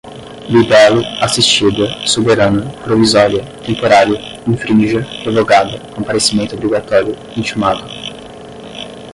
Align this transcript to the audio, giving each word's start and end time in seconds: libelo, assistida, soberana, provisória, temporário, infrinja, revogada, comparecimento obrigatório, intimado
libelo, 0.49 1.03
assistida, 1.21 1.87
soberana, 2.07 2.67
provisória, 2.83 3.43
temporário, 3.63 4.17
infrinja, 4.47 5.01
revogada, 5.23 5.77
comparecimento 5.93 6.55
obrigatório, 6.55 7.15
intimado 7.37 7.83